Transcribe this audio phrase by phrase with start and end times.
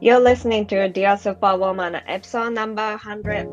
[0.00, 3.50] You're listening to Dear Superwoman episode number 101.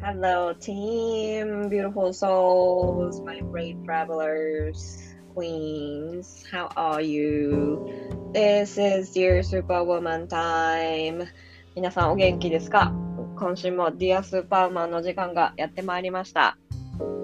[0.00, 6.44] Hello, team, beautiful souls, my brave travelers, queens.
[6.52, 8.30] How are you?
[8.32, 11.26] This is Dear Superwoman time.
[11.74, 12.92] 皆さんお元気ですか
[13.40, 16.58] 今週も Dear Superwoman の時間がやってまいりました。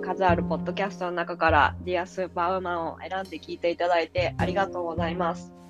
[0.04, 5.61] 数あるポッドキャストの中から Dear Superwoman を選んで聞いていただいてありがとうございます。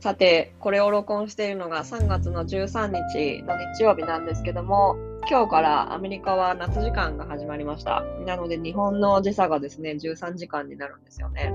[0.00, 4.96] さて、これを録音しているのが3月の13日の日曜日なんですけども、
[5.28, 8.02] 今日からアメリカは夏時間が始まりました。
[8.24, 11.52] なので日本の時差がですね、13時間になるんですよね。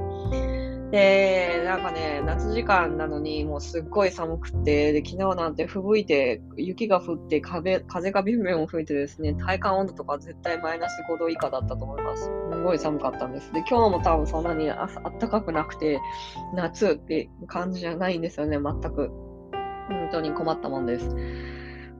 [0.95, 12.23] で、なんかね、夏時間なのにもうすっごい寒くて、で、昨日なんて吹雪いて、雪が降って風、風がビュンビュン吹いてですね、体感温度とか絶対マイナス5度以下だったと思います。
[12.23, 12.29] す
[12.63, 13.51] ごい寒かったんです。
[13.51, 15.99] で、今日も多分そんなにああったかくなくて、
[16.53, 19.09] 夏って感じじゃないんですよね、全く。
[19.89, 21.09] 本当に困ったもんです。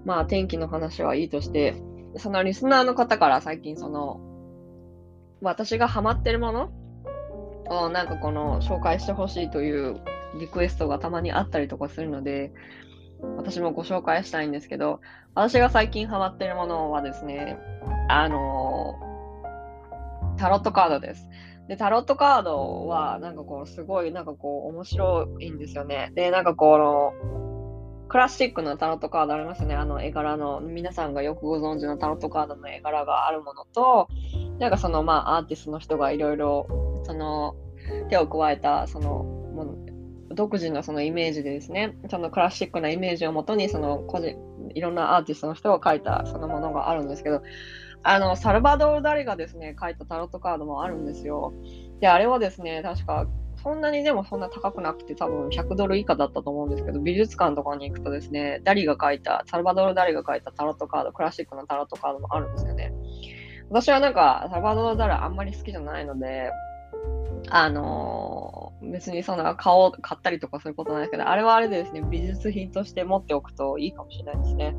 [0.05, 1.75] まあ、天気の話はいいとして、
[2.15, 4.21] そのリスナーの方から最近その、
[5.41, 6.84] 私がハマってるもの
[7.69, 10.01] をなんかこの紹介してほしいという
[10.39, 12.51] リクエストがたまにあったりとかするので、
[13.37, 14.99] 私もご紹介したいんですけど、
[15.33, 17.57] 私が最近ハマってるものはですね、
[18.09, 18.95] あの
[20.37, 21.27] タロットカードです。
[21.67, 26.11] で、タロットカードは、なんかこう、すごい、なんかこう、面白いんですよね。
[26.13, 27.54] で、なんかこの、
[28.07, 29.75] クラシックのタロットカードありますね。
[29.75, 34.07] あの絵柄の、皆さんがよくご存知のタロットカードの絵柄があるものと、
[34.59, 36.67] なんかその、まあ、アーティストの人がいろいろ、
[37.03, 37.55] その、
[38.09, 44.37] 手を加えた、その、もう独自のそのイメージでですね、そのクラシックなイメージをもとに、その個人、
[44.73, 47.41] いろんなアーティストの人が書いたそのものがあるんですけど、
[48.03, 51.53] あの、サルバドール・ダリがですね、書いたタロットカードもあるんですよ。
[51.99, 53.25] で、あれはですね、確か、
[53.65, 62.93] そんなにでもそんな高くなくて多分100ドル以下だったと思うんですけど、美術館とかに行くとですね、ダリが書いた、サルバドル・ダリが書いたタロットカード、クラシックのタロットカードもあるんですよね。
[63.71, 66.51] 私はなんか、サルバドル・ダリあんまり好きじゃないので、
[67.49, 74.75] あのー別にそんな買おう、買ったりとかそういうことないですけど、あれはあれでですね、美術品として持っておくといいかもしれないですね。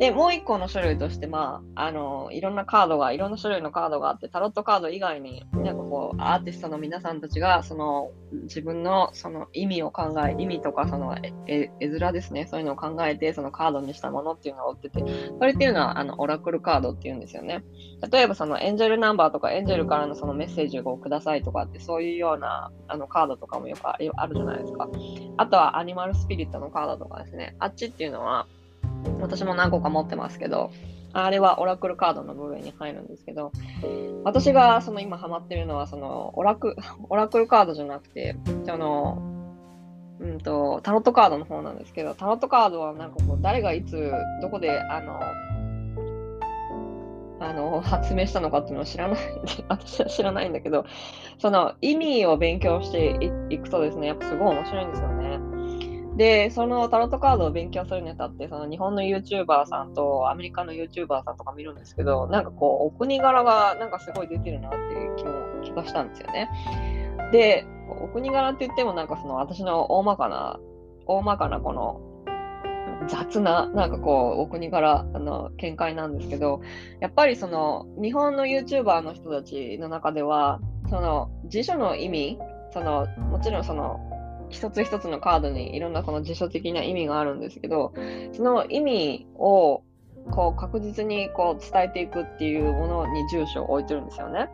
[0.00, 8.10] で、もう一個の種類として、まあ、あの、いろんなカードが、いろんな種類のカードがあって、タロットカード以外に、なんかこう、アーティストの皆さんたちが、その、
[8.44, 11.14] 自分の、その意味を考え、意味とか、その、
[11.46, 15.04] え、絵面ですね、そういうのを考えて、そのカードにしたものっていうのを売ってて、
[15.38, 17.62] それっていうのは、あの、オラクルカードっていうんですよね。
[18.10, 24.88] 例えば、その、エンジェルナンバーとか、エンジェルからのそのメッセージをくださいとかって、そういうような、あの、カードとかもよくあるじゃないですか。
[25.36, 27.54] あとは、アニマルスピリットのカードとかですね。
[27.58, 28.46] あっちっていうのは、
[29.20, 30.72] 私も何個か持ってますけど、
[31.12, 33.52] あれはオラクルカードの部類に入るんですけど、
[34.24, 36.76] 私がその今ハマってるのはそのオラク
[37.08, 39.18] オラクルカードじゃなくて、その、
[40.20, 44.12] うんと、タロットカードの方なんですけど、タロットカードはなんかこう、誰がいつ、
[44.42, 45.20] どこで、あの、
[47.40, 49.18] あの、発明したのかっていうのを知らない、
[49.68, 50.84] 私は知らないんだけど、
[51.38, 53.16] その意味を勉強して
[53.48, 55.49] いいくとですね、やっぱすごい面白いんですよね。
[56.16, 65.32] で、そのタロットカードを勉強するにあたって、その日本の YouTuber さんとアメリカの YouTuber さんとか見るんですけど、なんかこう、お国柄がなんかすごい出てるなっていう気も
[65.62, 66.50] 気がしたんですよね。
[67.32, 67.64] で、
[68.02, 70.58] お国柄って言ってもなんかその私の大まかな、
[71.06, 72.00] 大まかなこの
[73.08, 76.60] 雑な、なんかこう、お国柄、の、見解なんですけど、
[77.00, 82.38] やっぱりその、日本の YouTuber の人たちの中では、その、辞書の意味、
[82.72, 84.00] その、もちろんその、
[84.50, 87.94] 一つ一つのカードにいろんなこの辞書的な意味があるんですけど、
[88.32, 89.82] その意味を
[90.30, 94.50] こう確実にこう伝えていくっていうものに住所を置いてるんですよね。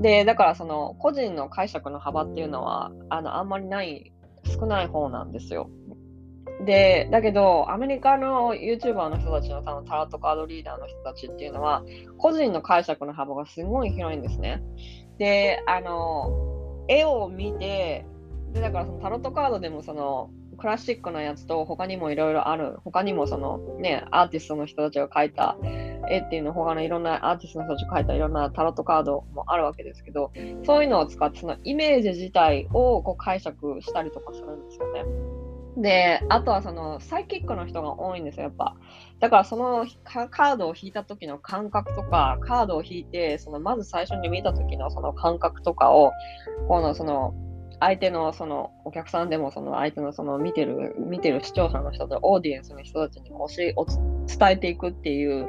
[0.00, 4.12] で、だからその個人の解釈の幅っていうのはあのあんまりない、
[4.44, 5.70] 少ない方なんですよ。
[6.64, 11.82] で、だけど、アメリカの YouTuber の人たちの多分タロットカードリーダーの人たちっていうのは、
[12.18, 14.62] 個人の解釈の幅がすごい広いんですね。
[15.18, 18.04] で、あの、絵を見て、
[18.52, 20.30] で、だからそのタロットカードでもその、
[20.60, 25.56] クラシックなやつと他にもいろいろある、他にもそのね、アーティストの人たちが描いた
[26.08, 30.32] 絵っていうの、他のいろんなアーティストの人たちが描いたいろんなタロットカードもあるわけですけど、
[30.64, 35.04] そういうのを使ってそのイメージ自体をこう解釈したりとかするんですよね。
[35.78, 38.76] で、あとはそのサイキックの人が多いんですよ、やっぱ。
[39.18, 46.12] だからそのカカードを引いた時の感覚とか、カードを引いて、そのまず最初に見た時のその感覚とかを、
[46.68, 47.32] このその
[47.80, 53.96] 相手のそのお客さんでもその相手のその見てる見てる視聴者の人とオーディエンスの人たちに教えお伝
[54.50, 55.48] えていくっていう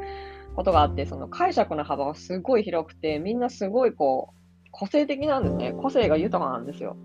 [0.55, 6.95] ことがあってその解釈の幅がすごい広くてみんなすごいこう個性的なんですね個性が豊かなんですよ。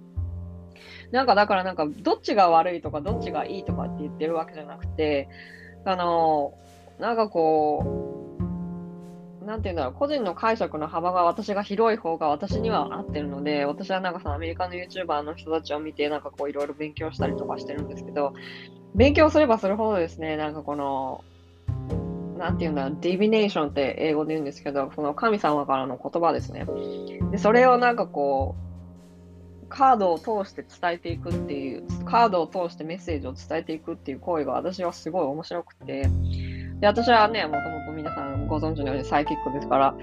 [1.12, 5.28] なんかだからなんか、どっちが悪いとか、どっちがいいとかって言ってるわけじゃなくて、
[5.84, 6.54] あの、
[6.98, 8.15] なんかこう、
[9.46, 18.34] なんて言うんだろう、個人の解釈の幅が私が広い方が私には合ってるので、私はなんかそのアメリカの YouTuber の人たちを見て、なんかこういろいろ勉強したりとかしてるんですけど、
[18.96, 21.22] 勉強すればするほどですね、なんかこの、
[22.36, 26.66] なんて言うんだ、ディビネーションって英語で言うんですけど、その神様からの言葉ですね。
[27.30, 28.56] で、それをなんかこ
[29.64, 36.08] う、カードを通して伝えていくっていう、カードを通してメッセージを伝えていくっていう行為が私はすごい面白くて、
[36.80, 37.75] で、私はね、もともと
[38.46, 39.94] ご存知のようにサイキックですから、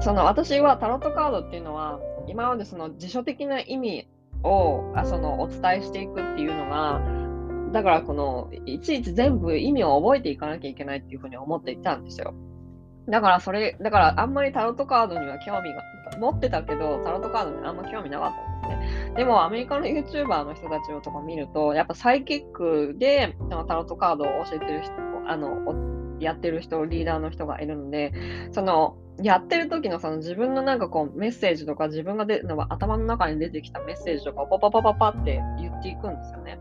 [0.00, 4.08] その私はタロットカードっていうのは、今までその辞書的な意味
[4.42, 7.00] をあそのお伝えしていくっていうのが、
[7.72, 12.34] だからこの、いちいち全部意味を覚えていかなきゃいけないっていうふうに思っていたんですよ。
[13.08, 15.82] だからそれ、だからあんまりタロットカードには興味が、
[16.18, 18.32] 持ってたけど、タロットカードにあんま興味なかっ
[18.62, 19.12] たんですね。
[19.16, 24.92] でもアメリカの YouTuber の人たちをとか見ると、やっぱサイキックでタロットカードを教えてる人、
[25.26, 28.12] あの、やってる人、リーダーの人がいるので、
[28.52, 36.58] その、やってる時のその自分のなんかこうメッセージとか自分がでの頭の中に出てきたメッセージとかをパパパパパって言っていくんですよね。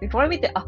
[0.00, 0.64] で、これ見て、あ、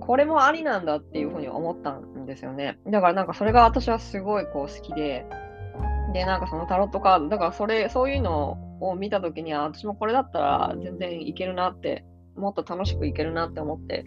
[0.00, 2.78] これもありなんだっていうふうに思ったんですよね。
[2.86, 5.26] だからなんかそれが私はすごいこう好きで、
[6.12, 12.04] で、なんかそのタロットカード、だからそれ、そういうのを見たときには、私もこれだったら全然いけるなって、
[12.40, 14.04] もっと楽しくいけるなって思って、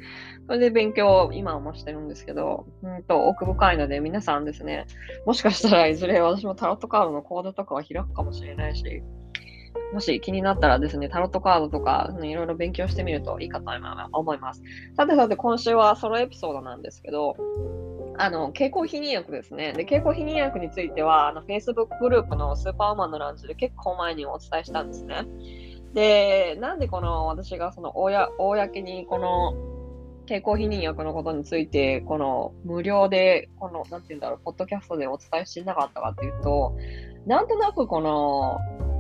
[0.47, 4.85] それで勉強を今もしてるんですけど、うんと奥深いので皆さんですね、
[5.25, 9.03] もしかしたらいずれ私もタロットカードのコードとかは開くかもしれないし、
[9.94, 13.71] もし気になったらですね、タロットカードとか、いろいろ勉強してみるといいかと
[14.12, 14.62] 思います。
[14.95, 17.35] さてさて、今週はソロエピソードなんですけど、
[18.18, 19.74] あの、経口避妊薬ですね。
[19.74, 25.25] で、経口避妊薬については、あの、Facebook グループのスーパーウーマンのランチで結構前にお伝えしたんですね。
[25.94, 29.54] で、なんでこの、私がその、公にこの、
[30.25, 36.75] 経口避妊薬のことについて、この、無料で、この、なんて言うんだろう、ポッドキャストでお伝えしてなかったかっていうと、
[37.25, 38.57] なんとなくこの、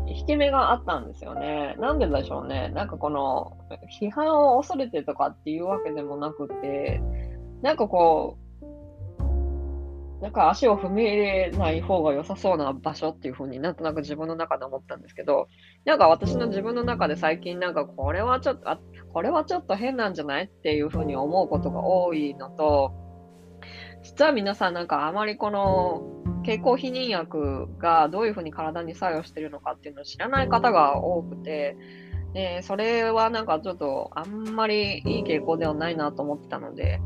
[0.07, 1.75] 引け目があったんですよね。
[1.79, 2.69] なんででしょうね。
[2.69, 3.57] なんかこの、
[3.99, 7.01] 批判を恐れてとかっていうわけでもなくて、
[7.61, 8.42] なんかこう、
[10.23, 15.49] なんか足を踏み入れない方が良さそうな場所っていう風になんとなく自分の中で思ったんですけど、
[15.83, 18.79] なんか私の自分の中で最近なんかこれはちょっと、あ、
[19.11, 22.93] これはちょっと変なんじゃないっていう風に思うことが多いのと、
[24.01, 26.03] 実は皆さんなんかあまりこの
[26.45, 31.75] 経口避妊薬がどういうふうに体に作用してるのかっていうのを知らない方が多くて、
[32.33, 37.01] でそれはなんかちょっとあんまりいい傾向ではないなと思ってたので、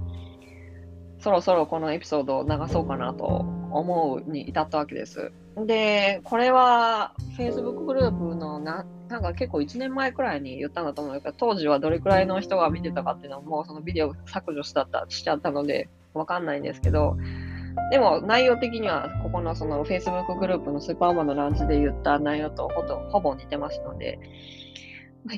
[1.20, 3.26] そろそろこのエピソードを流そうかなと
[3.72, 5.32] 思うに至ったわけです。
[5.66, 17.18] で、これは Facebook グループのな、なんか結構1年前くらいに言ったんだと思うけど、当時はどれくらいの人が見てたかっていうのはもう、そのビデオ削除したしちゃったので、わかんないんですけど、
[17.92, 24.20] でも内容的には、ここのその Facebook グループのスーパーマンのランチで言った内容とほとほぼ似てますので、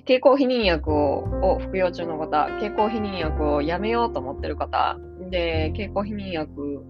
[0.06, 4.98] 経口避妊薬をを服用中の方、経口避妊薬をやめようと思ってる方、
[5.30, 6.84] で、経口避妊薬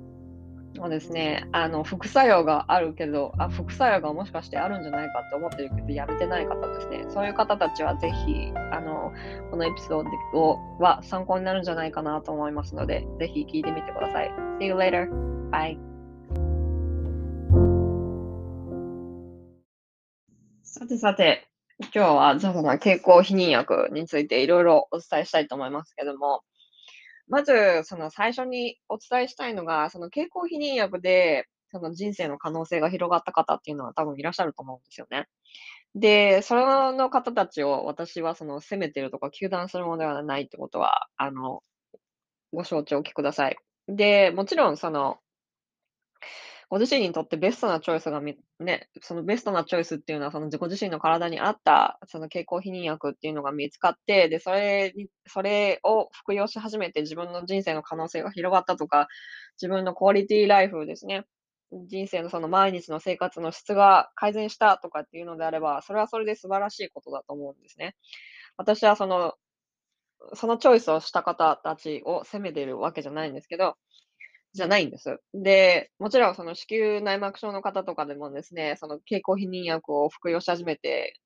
[0.77, 7.05] はですね、あの、副作用があるけど、あ、副作用がもしかしてあるんじゃないかって思ってるけど、やめてない方ですね。
[7.09, 9.11] そういう方たちはぜひ、あの、
[9.49, 14.31] このエピソードは参考になるんじゃないかなと思いますので、ぜひ聞いてみてください。
[14.59, 15.09] See you later.
[15.49, 15.77] Bye.
[20.63, 21.47] さてさて、
[21.79, 26.43] 今日は、じゃあその経口避妊薬についていろいろお伝えしたいと思いますけども、
[27.29, 35.27] まず、その最初にお伝えしたいのが、その経口避妊薬で、その人生の可能性が広がった方っていうのは多分いらっしゃると思うんですよね。
[35.95, 41.61] で、その方たちを私はその責めてるとか糾弾するものではないってことは、あの、
[42.53, 43.57] ご承知おきください。
[43.87, 45.19] で、もちろんその、
[46.69, 59.07] ご自身にとってベストなチョイスがね、そのベストなチョイスっていうのは、その自己自身の体に合った、その経口避妊薬っていうのが見つかって、で、それにそれを服用し始めて自分の人生の可能性が広がったとか、
[59.59, 61.25] 自分のクオリティライフですね。
[61.87, 67.95] 人生のその毎日の生活の質が改善したとかっていうのであれば、それはそれで素晴らしいことだと思うんですね。
[68.57, 69.33] 私はその、
[70.33, 73.75] そのチョイスをした方たちを責めてるわけじゃないんですけど、
[74.53, 75.19] じゃないんです。
[75.33, 81.19] で、もちろんその子宮内膜症の方とかでもですね、その経口避妊薬を服用し始めて、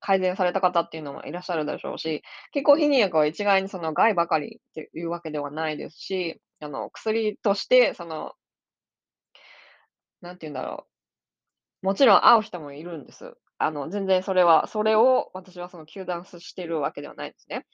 [0.00, 2.22] 改善された方っていうのもいらっしゃるでしょうし、
[2.52, 8.32] 経口避妊薬は一概にその害ばかりっていうわけではないですし、あの、薬として、その、
[10.20, 10.86] なんて言うんだろ
[11.82, 11.86] う。
[11.86, 13.34] もちろん合う人もいるんです。
[13.58, 17.66] あの、全然それは、それを私はその糾弾してるわけではないですね。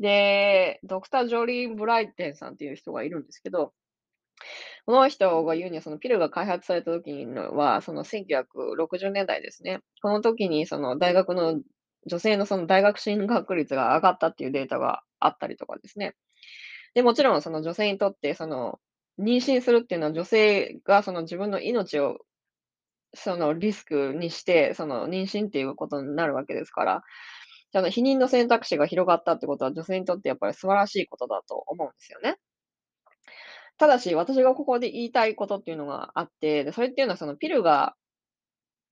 [0.00, 3.72] で、ドクター・ジョリー・ブライテンさんっていう人がいるんですけど、
[4.86, 9.80] この人が言うには、そのピルが開発された時のは、その1960年代ですね。
[10.02, 11.60] この時にその大学の
[12.06, 16.14] 女性のその大学進学率が上がったっていうデータがあったりとかですね。
[16.94, 18.78] で、もちろんその女性にとって、その、
[19.18, 22.18] 妊娠するっていうのは女性がその自分の命を
[23.14, 27.02] そのリスクにして、その妊娠っていうことになるわけですから、
[27.72, 32.36] その避妊の選択肢が広がったってことは女性にとってやっぱり素晴らしいことだと思うんですよね。
[33.78, 37.94] ただし、私がここで言いたいことっていうのがあって、で、それっていうのはそのピルが、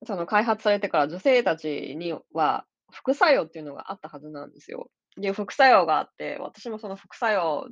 [0.07, 4.91] その開発されてから女性たちには副作用っていうのがあったはずなんですよ。
[5.17, 7.69] で、副作用があって、私もその副作用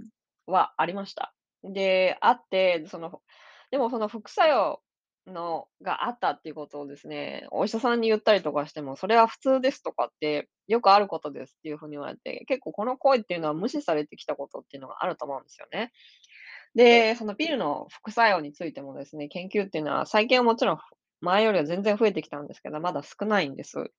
[0.47, 1.35] はありました。
[1.65, 3.21] で、あって、その、
[3.71, 4.81] でもその副作用
[5.27, 15.93] のがあったっていうことをですね、お医者さんに言ったりとかしても、それは普通ですとかってよくあることですっていうふうに言われて、結構この声っていうのは無視されてきたことっていうのがあると思うんですよね。
[16.75, 20.79] で、そのピルの副作用についてもですね、研究っていうのは最近はもちろん
[21.21, 23.93] 前よりは全然増えてきたんですけど、まだ少ないんです。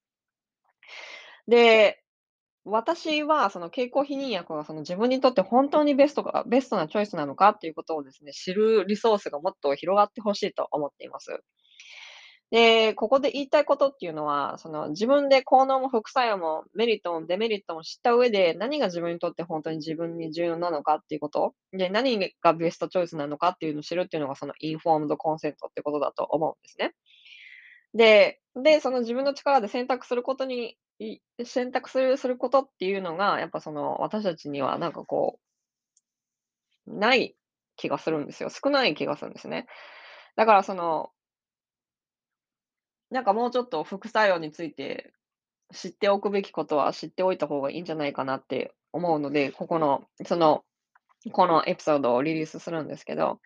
[1.47, 2.01] で、
[2.65, 11.31] 私はその経口避妊薬がその自分にとって本当にベストかベストなチョイスなのかっていうことをですね、知るリソースがもっと広がってほしいと思っています。
[12.51, 26.93] で、ここで言いたいことっていうのは、その自分で効能も副作用もメリットもデメリットも知った上で、何が自分にとって本当に自分に重要なのかっていうこと、で、何がベストチョイスなのかっていうのを知るっていうのがそのインフォームドコンセントってことだと思うんですね。
[27.93, 30.77] で、で、その自分の力で選択することに、
[31.45, 35.39] 選択するすることっていうのが、やっぱその私たちにはなんかこ
[36.87, 37.35] う、ない
[37.75, 38.49] 気がするんですよ。
[38.49, 39.65] 少ない気がするんですね。
[40.35, 41.11] だからその、
[43.11, 45.11] なんかもうちょっと副作用について
[45.73, 50.63] 知っておくべきことは知っておいた方がいいんじゃないかなって思うので、ここの、その、
[51.31, 53.39] このエピソードをリリースするんですけど、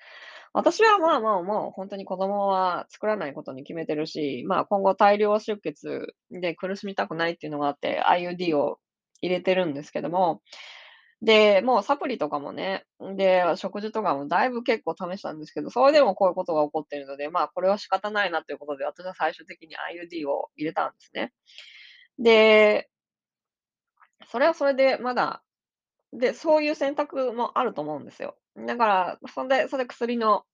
[0.54, 8.80] 私はまあまあもう本当に子供は作らないことに決めてるし、まあ今後大量出血で苦しみたくないっていうのがあって IUD を
[9.22, 10.42] 入れてるんですけども、
[11.22, 21.34] で、もうサプリとかもね、で、食事とかもだいぶ結構試したんですけど、それでもこういうことが起こっているので、まあこれは仕方ないなということで、私は最終的に IUD を入れたんですね。
[22.20, 22.90] で、
[24.30, 25.44] それはそれでまだ、
[26.14, 28.38] で、そういう選択もあると思うんですよ。
[28.58, 30.46] だから、そんで、それで薬の、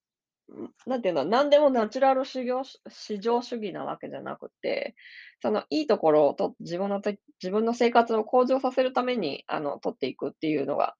[0.85, 4.95] なんていうの、なんでもナチュラル至上主至上主義なわけじゃなくて、
[5.41, 7.01] そのいいところをと自分の
[7.41, 10.95] 自分の生活を向上させるために、あの、取っていくっていうのが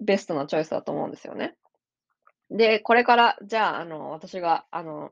[0.00, 1.56] ベストなチョイスだと思うんですよね。
[2.50, 5.10] で、これから、じゃあ、あの、私が、あの、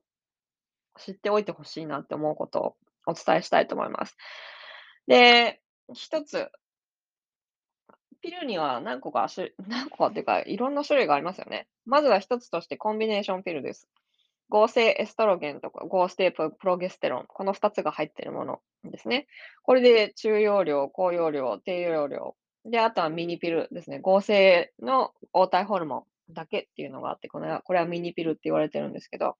[0.98, 2.76] 知っておいてほしいなって思うことを
[3.06, 4.16] お伝えしたいと思います。
[5.06, 5.60] で、
[5.92, 6.48] 一つ、
[8.24, 11.68] ピルには何個か種 何個かっていうか、いろんな種類がありますよね。
[11.84, 13.86] まずは一つとしてコンビネーションピルです。
[14.48, 19.26] 合成エストロゲンとか合成プロゲステロン、この2つが入っているものですね。
[19.62, 22.34] これで中容量、高容量、低容量。
[22.64, 23.98] で、あとはミニピルですね。
[24.00, 29.36] 合成の黄体ホルモンだけっていうのがあって、これはこれはミニピルって言われてるんですけど。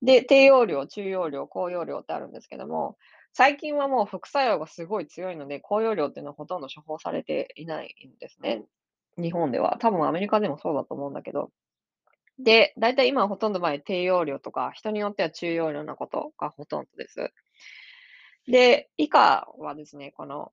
[0.00, 2.96] で、低容量、中容量、高容量ってあるんですけども、
[3.38, 8.64] 最近はもう副作用がすごい強いので、高容量っていうのはほとんど処方されていないんですね。
[9.16, 9.76] 日本では。
[9.78, 11.52] 多分アメリカでもそうだと思うんだけど。
[12.40, 17.32] で、だいたい今はほとんど場合低容量とか、人によっては中容量なことがほとんどです。
[18.48, 20.50] で、以下はですね、この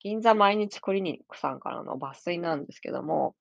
[0.00, 3.36] 銀座毎日クリニックさんからの抜粋なんですけども、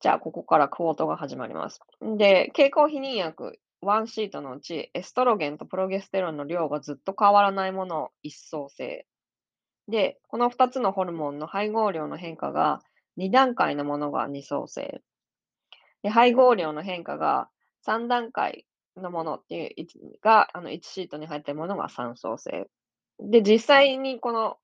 [0.00, 1.78] じゃあここからクォートが始まります。
[2.18, 9.06] で、経口避妊薬1シートのうち、エストロゲンとプロゲステロンの量がずっと変わらないものを一層性。
[9.88, 12.80] で、この2つのホルモンの配合量の変化が
[13.16, 15.02] 2段階のものが2層性。
[16.02, 17.48] で、配合量の変化が
[17.86, 22.68] 3段階のものっていうが、あの1シートに入ってるものが3層性。
[23.18, 24.58] で、実際にこの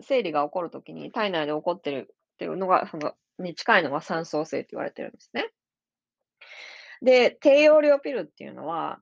[0.00, 5.50] 生理が起こるときに体内で起こってるっていうのが、そのに近いのが3層性って言われてるんですね。
[7.02, 9.00] で、低用量ピルっていうのは、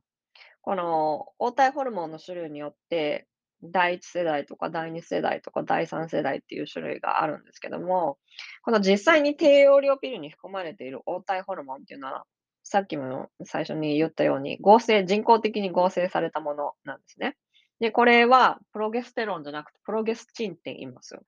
[0.63, 3.27] この黄体ホルモンの種類によって、
[3.63, 8.19] 第1世代とか第2世代とか第3世代っていう種類があるんですけども、
[8.63, 12.25] この実際に低用量ピルに含まれている黄体ホルモンっていうのは、
[12.63, 17.37] さっきも最初に言ったように、合成、人工的に合成されたものなんですね。
[17.81, 21.23] で、これはプロゲステロンじゃなくてプロゲスチンって言いますよ。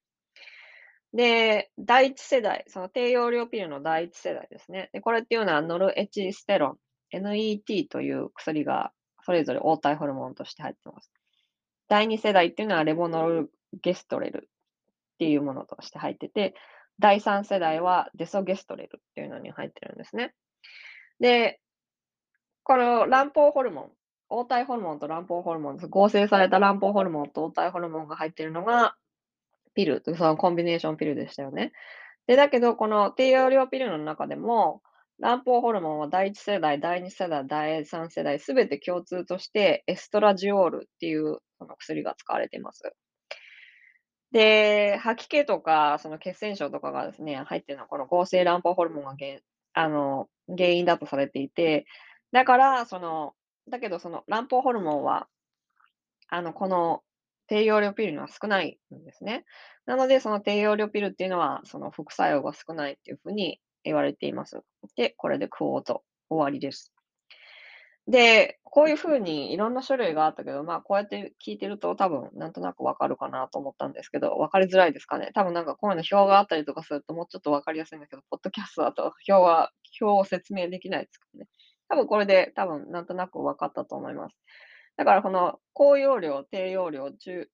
[1.12, 4.90] で、第一世代、その低用量ピルの第一世代ですね。
[4.92, 6.78] で、これっていうのはノルエチステロ
[7.12, 8.92] ン、NET という薬が
[9.24, 11.10] それぞれ黄体ホルモンとして入ってます。
[11.88, 13.50] 第2世代っていうのはレボノル
[13.82, 14.48] ゲストレルっ
[15.18, 16.54] ていうものとして入ってて、
[16.98, 20.34] 第3世代はデソゲストレルっていうのに入ってるんですね。
[21.20, 21.60] で、
[22.62, 23.90] この卵胞ホルモン、
[24.28, 25.88] 黄体ホルモンと卵胞ホルモンです。
[25.88, 28.96] 合成された卵胞ホルモンと黄体ホルモンが入っているのが
[29.76, 31.72] ピル、そのコンビネーションピルでしたよね。
[32.26, 34.82] で、だけど、この低用量ピルの中でも、
[35.20, 42.82] 卵胞ホルモンは第1世代、第2世代、第3世代、すべて共通として、エストラジオールっていうその薬が使われています。
[44.32, 49.38] で、吐き気とか、その血栓症とかがですね、入ってるのは、この合成卵胞ホルモンが原
[49.72, 51.86] あの原因だとされていて、
[52.32, 53.34] だから、その、
[53.70, 55.28] だけどその卵胞ホルモンは、
[56.28, 57.02] あの、この
[57.48, 59.44] 低用量ピルには少ないんですね。
[59.86, 64.60] なので、その低用量ピルっていうのは、その副作用が少ないっていうふうに言われています。
[64.96, 66.92] で、これでクオート終わりです。
[68.08, 75.30] で、こういう風にいろんな種類があったけど、まあ、こうやって聞いてると多分なんとなくわかるかなと思ったんですけど、わかりづらいですかね。
[75.34, 81.48] 多分なんかこういうの表があったりとかするともうちょっとわかりやすいんだけど、ポッドキャストだと表は、表を説明できないですからね。
[81.88, 84.36] 多分これで多分なんとなくわかったと思います。
[84.96, 87.48] だからこの高容量、低容量、中、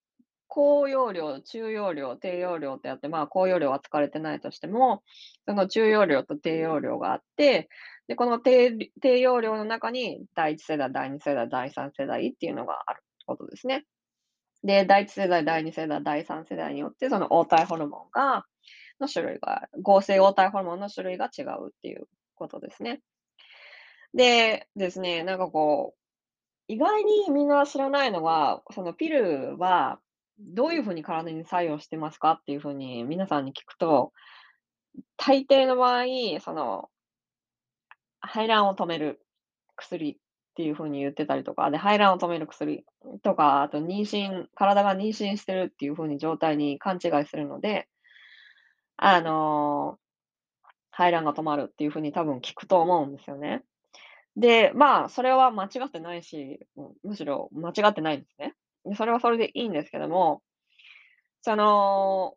[0.49, 5.03] 高容量、中容量、低容量ってあって、まあ高容量は使われてないとしても、
[5.47, 7.69] その中容量と低容量があって、
[8.07, 13.85] で、この低低容量の中に第1世代、第2世代、第3世代っていうのがあるってことですね。
[14.63, 18.45] で、第1世代、第2世代、第3世代によって、その黄体ホルモンが、
[19.01, 23.01] の種類が、合成黄体ホルモンの種類が違うっていうことですね。
[24.15, 26.02] でですね、なんかこう、
[26.69, 29.99] 意外にみんな知らないのは、そのピルは
[30.39, 34.13] どういうふうに体に作用してますかっていうふうに皆さんに聞くと、
[35.17, 36.05] 大抵の場合、
[36.41, 36.89] その
[38.21, 39.21] 排卵を止める
[39.77, 40.17] 薬っ
[40.55, 42.85] ていう風に言ってたりとか、で、排卵を止める薬
[43.23, 47.89] とか、あと妊娠体が妊娠してるっていう風に状態に勘違いするので、
[48.97, 49.99] あの、
[50.91, 53.65] 排卵が止まるっていう風に多分聞くと思うんですよね。
[54.37, 56.61] で、まあ、それは間違ってないし、
[57.05, 58.55] むしろ間違ってないんですね。
[58.97, 60.43] それはそれでいいんですけども、
[61.43, 62.37] その、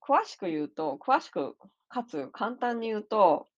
[0.00, 1.56] 詳しく言うと詳しく
[1.88, 3.48] かつ簡単に言うと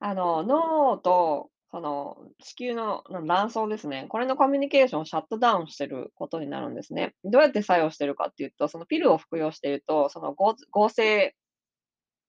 [0.00, 4.06] あの、脳と、その、子宮の卵巣ですね。
[4.08, 7.14] これのコミュニケーションをシャットダウンしてることになるんですね。
[7.24, 11.34] どうやって作用してるかっていうと、そのピルを服用していると、その合成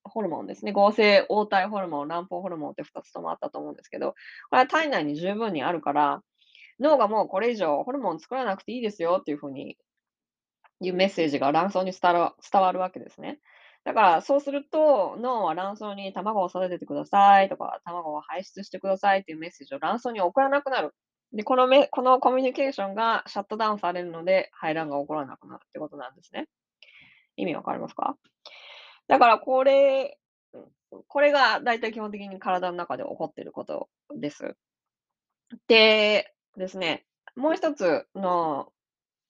[0.03, 0.71] ホルモンですね。
[0.71, 4.11] 合成黄体ホルモン、卵胞ホルモンって2つともあったと思うんですけど、
[4.49, 6.21] これは体内に十分にあるから、
[6.79, 9.77] 脳がもうこれ以上ホルモン作らなくていいですよっていう風に
[10.81, 13.39] いうメッセージが卵巣に伝わ伝わるわけですね。
[13.83, 20.93] だから、そうすると、脳は卵巣に卵を育ててくださいとか、卵を排出してくださいっていうメッセージを卵巣に送らなくなる。
[21.33, 26.47] で、このめこのコミュニケーションがシャットダウンされるので、排卵が起こらなくなるってことなんですね。
[27.37, 28.15] 意味わかりますか？
[29.09, 30.17] だからこれ、
[31.07, 34.55] これが大体基本的に体の中で起こっていることです。
[35.67, 38.71] でですね、もう一つの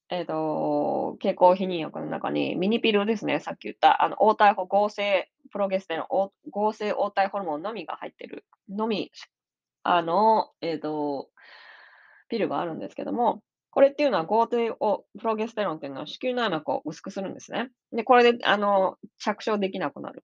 [0.09, 9.11] えっと、経口避妊薬の中にミニピルですね、さっき言った、あの、黄体合成プロゲステロン、合成黄体ホルモンのみが入ってるのみ、
[9.83, 11.29] あの、えっと、
[12.27, 17.69] ピルがあるんですけども、これっていうのは合成をプロゲステロンっていうのは子宮内膜を薄くするんですね。
[17.91, 20.23] で、これで、あの、着床できなくなる。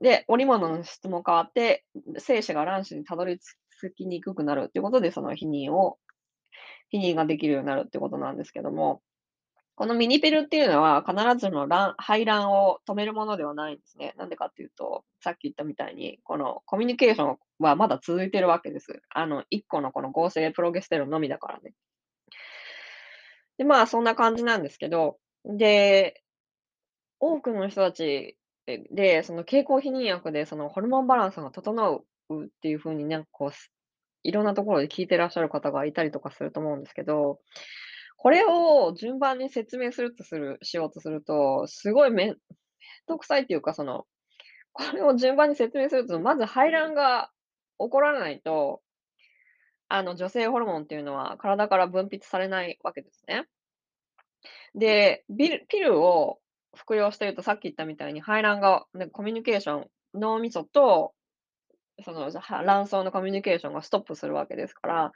[0.00, 1.84] で、織物の質も変わって、
[2.18, 5.98] 精子が卵子にたどり着きにくくなるっていうことで、その避妊を、
[6.92, 9.02] 避妊ができるようになるってことなんですけども、
[9.78, 14.12] このミニピルっていうのは必ずしも卵排卵を止めるものではないんですね。
[14.18, 19.00] なんでかっていうと、さっき言ったみたいに、このコミュニケーションはまだ続いてるわけです。
[19.08, 21.74] あの、1個のこの合成プロゲステロンのみだからね。
[23.58, 26.22] で、まあそんな感じなんですけど、で、
[27.20, 28.38] 多くの人たち
[28.90, 33.50] で、その経口避妊薬でそのホルモンバランスが整うっていう風になんかこう、
[34.22, 37.40] いろんなところで聞いてらっしゃる方がいたりとかすると思うんですけど、
[38.16, 42.36] これを順番に説明するとするしようとすると、すごいめん
[43.06, 44.06] どくさいっていうか、その、
[44.72, 47.30] これを順番に説明すると、まず排卵が
[47.78, 48.82] 起こらないと、
[49.88, 53.46] あの、女性ホルモンっていうのは体から分泌されないわけですね。
[54.74, 56.38] で、ビルピルを
[56.76, 61.14] 服用してると、さっき言ったみたいに排卵が、ね、コミュニケーション、脳みそと、
[62.04, 62.30] その、
[62.64, 65.12] 卵巣のコミュニケーションがストップするわけですから、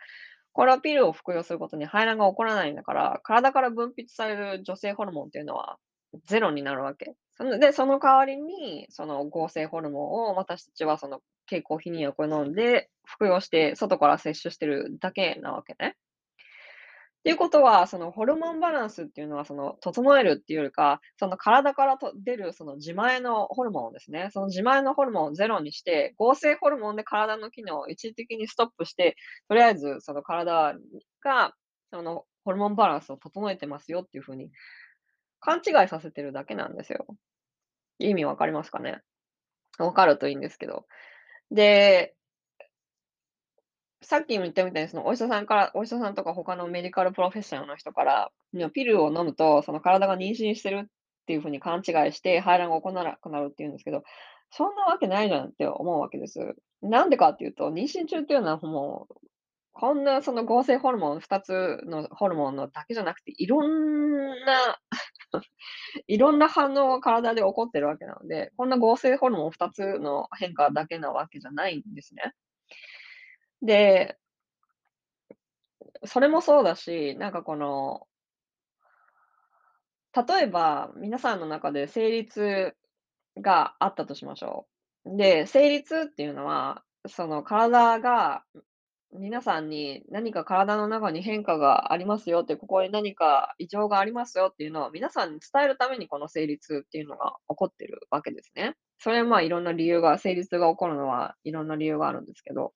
[0.52, 5.78] これはピルを服用することに排卵が起こらないんだから、体から分泌される女性ホルモンっていうのは
[6.26, 7.14] ゼロになるわけ。
[7.60, 15.96] で、その代わりに、その合成ホルモンを私たちはその経口避妊薬を飲んで服用して、外から摂取してるだけなわけね。
[17.20, 24.30] っていうことは、そのホルモンバランスっていうのは、その整えるっていうよりか、その体からと出るその自前のホルモンですね。
[24.32, 29.14] その自前のホルモンをゼロにして、合成ホルモンで体の機能を一時的にストップして、
[29.48, 30.74] とりあえずその体
[31.22, 31.54] が、
[31.92, 34.50] そのホルモンバランスを整えてますよっていう風に
[35.38, 37.06] 勘違いさせてるだけなんですよ。
[38.00, 39.00] 意味わかりますかね？
[39.78, 40.86] わかるといいんですけど。
[41.52, 42.14] で
[44.04, 48.30] さっきも言ったみたいに、そのお医者さんからお医者さんとか他のメディカルプロフェッショナルの人から、
[48.74, 50.86] ピルを飲むと、その体が妊娠してるっ
[51.26, 54.02] ていう風に勘違いして、排卵が行わなくなるって言うんですけど、
[54.50, 56.40] そんなわけないじゃんって思うわけです。
[56.82, 59.14] なんでかっていうと、妊娠中っていうのはもう、
[59.72, 64.78] こんなその合成ホルモン2つのホルモンのだけじゃなくて、いろんな
[66.06, 72.34] いろんな反応が体で起こってるわけなので、こんな合成ホルモン2つの変化だけなわけじゃないんですね。
[73.62, 74.18] で、
[76.04, 78.06] それもそうだし、なんかこの、
[80.14, 82.74] 例えば皆さんの中で生理痛
[83.40, 84.66] があったとしましょ
[85.04, 85.16] う。
[85.16, 88.44] で、生理痛っていうのは、その体が
[89.14, 98.74] 皆さんに何か体の中に変化がありますよって、ここに何か異常がありますよっていうのを皆さんに伝えるためにこの生理痛っていうのが起こってるわけですね。
[98.98, 102.72] それはまあいろんな理由が、生理痛が起こるのはいろんな理由があるんですけど。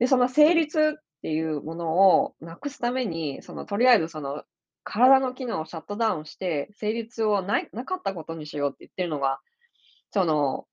[0.00, 4.42] で、その成立っていうものをなくすために、そのとりあえずその
[4.82, 9.40] 体の機能をシャットダウンして、成立をないなかったことにしようって言ってるのが、
[10.10, 10.66] その、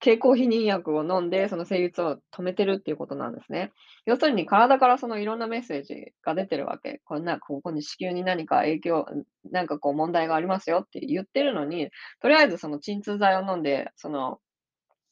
[0.00, 3.72] 経口避妊薬を飲んで、その成立を止めてるっていうことなんですね。
[4.04, 7.00] 要するに体からそのいろんなメッセージが出てるわけ。
[7.04, 9.06] こんな、ここに子宮に何か影響、
[9.50, 14.38] なんかこう問題がありますよって言ってるのに、とりあえずその鎮痛剤を飲んで、その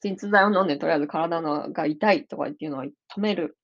[0.01, 3.57] 鎮痛剤を飲んで、とりあえず体のが痛いとかっていうのを止める。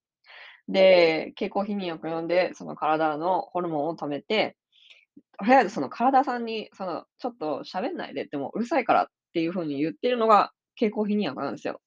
[0.67, 4.57] で、経口避妊薬飲んで、その体のホルモンを止めて、
[5.37, 11.79] とりあえずその体さんに、その、ちょっと喋んないでってもうるさいからっていう風に言ってるのが経口避妊薬なんですよ。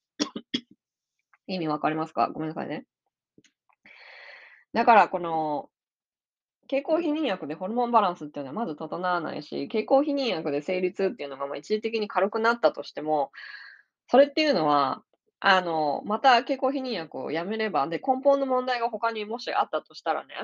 [1.48, 2.30] 意味わかりますか？
[2.32, 2.84] ごめんなさいね。
[4.72, 5.68] だからこの、
[6.68, 13.32] 経口避妊薬でホルモンバランスっていうのはまず整わないし、経口避妊薬で生理痛っていうのがまあ一時的に軽くなったとしても、
[14.06, 15.02] それっていうのは、
[15.40, 20.34] あの、また経口避妊薬をやめれば、で、根本の問題が他にもしあったとしたらね、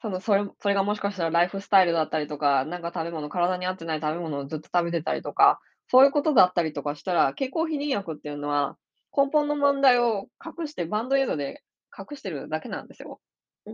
[0.00, 8.76] その、それそれがもしかしたらライフスタイルだったりとか、なんか食べ物、体に合ってない食べ物をずっと食べてたりとか、そういうことだったりとかしたら、経口避妊薬っていうのは、
[9.16, 11.62] 根本の問題を隠して、バンドエイドで
[11.96, 13.20] 隠してるだけなんですよ。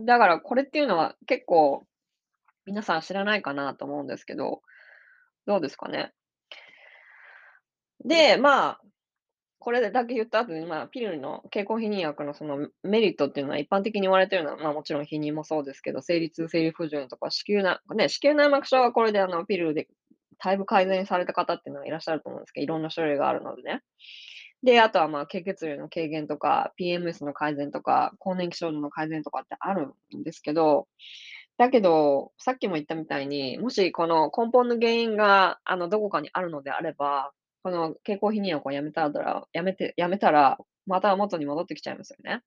[0.05, 1.85] だからこれっていうのは結構、
[2.65, 4.61] 皆さん知らないかなと思うんですけど、
[5.47, 6.13] どうですかね？
[8.05, 8.81] で、まあ、
[9.57, 19.87] これだけ言った後に、まあ、ピルの経口避妊薬のそのメリットっていうのは一般的に言われてるのは、まあもちろん避妊もそうですけど、生理痛、生理不順とか、子宮なね、子宮内膜症はこれであのピルで
[20.39, 23.81] だいぶ改善された方っていうのはいらっしゃると思うんですけど、いろんな種類があるのでね。
[24.63, 30.87] で、あとはまあ、経血量の軽減とか、PMS の改善とか、更年期症状の改善とかってあるんですけど、
[31.57, 37.31] だけど、さっきも言ったみたいに、もしこの根本の原因が、あの、どこかにあるのであれば、
[37.63, 42.41] この経口避妊薬をやめたらやめてやめたら、また元に戻ってきちゃいますよね。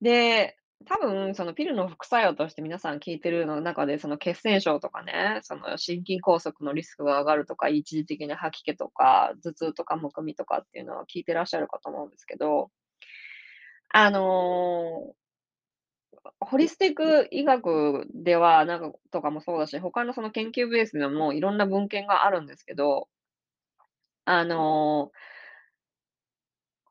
[0.00, 12.70] で、多分そのピルの副作用として皆さん聞いてるの中で、その血栓症とかね、その心筋梗塞のリスクが上がるとか、一時的な吐き気とか、頭痛とかむくみとかっていうのは聞いてらっしゃるかと思うんですけど、
[13.90, 15.14] あの、
[16.40, 23.08] ホリスティック医学では、なんかとかもそうだし、他のその研究ベースでもいろんな文献があるんですけど
[24.24, 25.10] あの、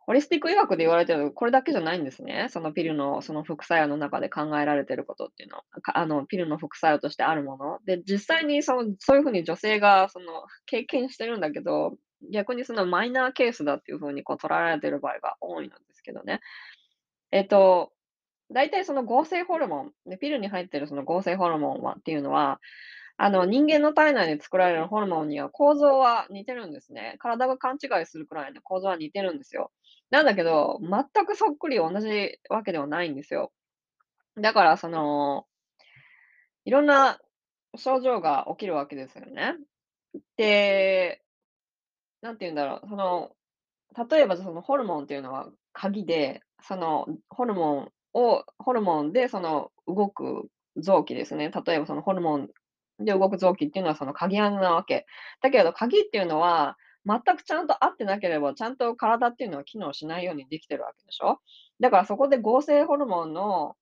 [0.06, 2.48] ホリスティック医学で言われてるのこれだけじゃないんですね。
[2.50, 7.80] そのピルのその副作用の中で考えられてることっていうのは、あの、ピルの副作用としてあるもの。
[7.86, 10.26] で、実際にその、そういう風に女性がその
[10.66, 11.98] 経験してるんだけど、
[12.32, 16.40] 逆にそのマイナーケースだっていう風にこう捉えられてる場合が多いんですけどね。
[17.32, 17.92] えっと、
[18.52, 22.60] 大体その合成ホルモン、で、ピルに入ってるその合成ホルモンはっていうのは、
[23.24, 27.18] あの、人間の体内で作られるホルモンには構造は似てるんですね。
[27.20, 29.72] 体が勘違いするくらいの構造は似てるんですよ。
[30.10, 33.52] なんだけど、全くそっくり同じわけではないんですよ。
[34.38, 35.46] だからその、
[36.66, 37.20] いろんな
[37.76, 39.56] 症状が起きるわけですよね。
[40.36, 41.22] で、
[42.22, 43.36] なんて言うんだろう、その、
[44.10, 51.52] 例えばそのホルモンっていうのは鍵で、そのホルモンをホルモンでその動く臓器ですね。
[51.52, 52.50] 例えばそのホルモン
[53.06, 55.06] で動く臓器っていうのはその鍵穴なわけ。
[55.42, 61.40] だけど鍵っていうのは、全くちゃんと合ってなければ、ちゃんと体っていうのは機能しないようにできてるわけでしょ
[61.80, 63.76] だからそこで合成ホルモンの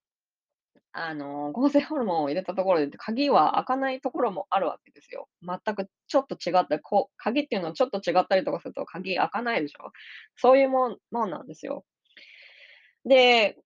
[0.92, 5.28] あの、合成ホルモンを入れたところで、鍵は開かないところもあるわけですよ。
[5.42, 9.92] 全くちょっと違った、こう、鍵っていうのはちょっと違ったりとかすると鍵開かないでしょ。
[10.36, 11.84] そういうもんもんなんですよ。
[13.04, 13.56] で、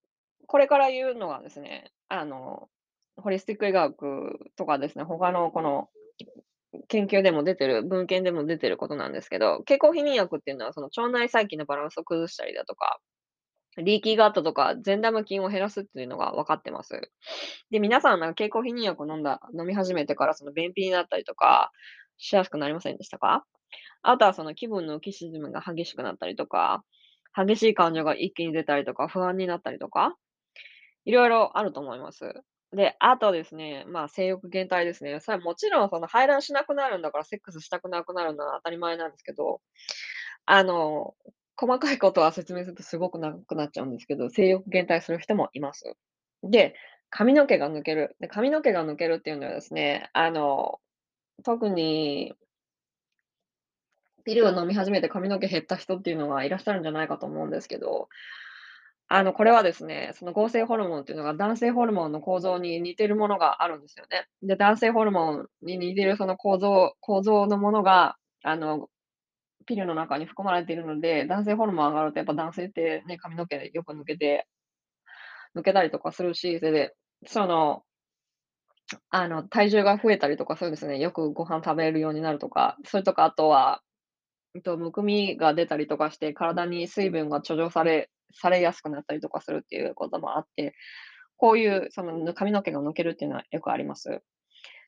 [0.47, 2.69] これから言うのはですね、あの、
[3.17, 5.89] ホリスティック医学とかですね、他のこの
[6.89, 12.99] 研究でも出てる、文献でも出てることなんですけど、経口避妊薬っていうのはその腸内細菌のバランスを崩したりだとか、
[13.77, 17.11] リーキーガットとか善玉菌を減らすっていうのが分かってます。
[17.71, 21.73] で、皆さんなんか経口避妊薬を飲んだ飲み始めてからその便秘になったりとか
[22.17, 23.45] しやすくなりませんでしたか？
[24.03, 26.85] あとはその気分の浮き沈みが激しくなったりとか、
[27.37, 30.15] 激しい感情が一気に出たりとか、不安になったりとか、
[31.05, 32.33] いろいろあると思います。
[32.75, 35.21] で、あとですね、まあ、性欲減退ですね。
[35.21, 39.61] それはもちろんその排卵しなくなるんだから、セックスしたくなくなるのは当たり前なんですけど、
[40.47, 41.15] あの、
[41.57, 45.95] 細かいことは説明するとすごく長くなっちゃうんですけど、性欲減退する人もいます。
[46.43, 46.75] で、
[47.11, 48.17] 髪の毛が抜ける。
[48.21, 50.81] で、髪の毛が抜けるっていうのはですね、あの、
[51.45, 52.35] 特に
[54.25, 58.09] ピルを飲み始めて髪の毛減った人っていうのはいらっしゃるんじゃないかと思うんですけど、
[59.15, 64.27] あの、これはですね、その合成ホルモンっていうのが男性ホルモンの構造に似てるものがあるんですよね。
[64.43, 68.89] で、男性ホルモンに似てるその構造構造のものが、あの、
[69.67, 74.47] ピルの中に含まれているので、男性ホルモン上がるとやっぱ男性ってね、髪の毛よく抜けて
[75.57, 76.95] 抜けたりとかするし、それで、
[77.27, 77.83] その、
[79.11, 83.83] あの、体重が増えたりとか、そうですね、よくご飯食べるようになるとか、それとかあとは
[84.55, 90.75] うんと、むくみが出たりとかして、体に水分が貯蔵されされやすくなったりとかするっていうこともあって、
[91.37, 94.23] こういうその、髪の毛が抜けるっていうのはよくあります。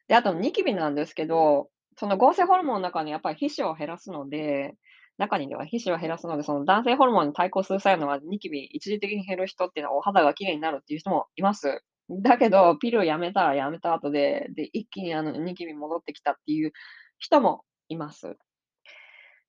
[0.09, 1.69] で、あとニキビなんですけど、
[1.99, 4.75] その合成ホルモンの中にやっぱり皮脂を減らすので、
[5.19, 11.83] 中にでは皮脂を減らすので、その男性ホルモンに対抗する作用のはニキビ一時的に減る人っていうのはお肌が綺麗になるっていう人もいます。
[12.11, 16.73] だけど、ピルをやめたらやめた後で、で、一気にあのニキビ戻ってきたっていう
[17.19, 18.37] 人もいます。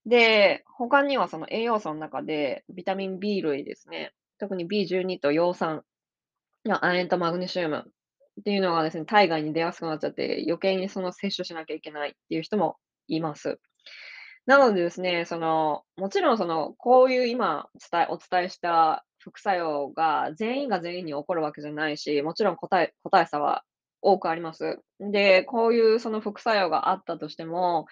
[0.07, 4.13] で、他にはその栄養素の中で、ビタミン B 類ですね。
[4.39, 5.83] 特に B12 と葉酸
[6.65, 7.85] 亜鉛とマグネシウム
[8.39, 13.59] っていうのがですね、体外に出やすくなっちゃって、余計にその摂取しなきゃいけないっていう人もいます。
[14.45, 23.63] なのでですね、その、もちろんその、こういう今伝えお伝えした副作用が全員が全員に起こるわけじゃないし、もちろん個体個体差は
[24.01, 24.79] 多くあります。
[24.99, 27.87] で、こういうその副作用があったとしても、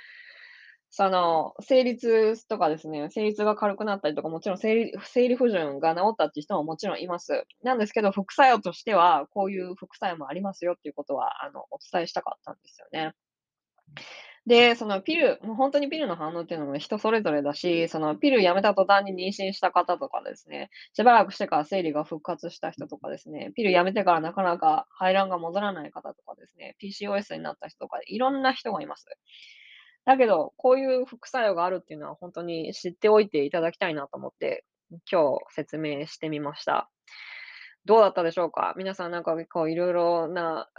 [0.97, 7.43] その、生理痛とかですね、生理痛が軽くなったりとか、もちろん生理生理不順が治ったっていう人ももちろんいます。
[7.63, 13.13] なんですけど、副作用としては、こういう副作用もありますよっていうことは、あの、お伝えしたかったんですよね。
[14.45, 29.05] で、そのピルもうほんとにピルの反応っていうのも、人それぞれだし、そのピルやめた途端に妊娠した方とかですね、しばらくしてから生理が復活した人とかですね、ピルやめてからなかなか排卵が戻らない方とかですね、PCOS になった人とか、いろんな人がいます。
[30.05, 34.63] だけど、こういう副作用があるっていうのはほんとに知っておいていただきたいなと思って、
[35.11, 36.89] 今日説明してみました。
[37.85, 38.73] どうだったでしょうか？
[38.77, 40.69] 皆さんなんかこういろいろな、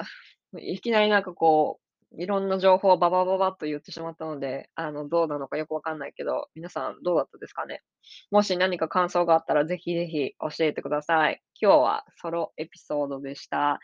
[0.59, 1.81] いきなりなんかこ
[2.13, 7.83] う、いろんな情報をババババッと言ってしまったので、あの、どうなのかよくわかんないけど、皆さんどうだったですかね？
[8.31, 11.43] もし何か感想があったらぜひぜひ教えてください。
[11.61, 13.81] 今日はソロエピソードでした。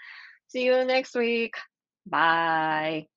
[0.55, 1.51] See you next week.
[2.09, 3.12] Bye.